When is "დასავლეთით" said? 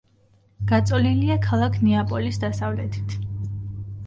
2.45-3.15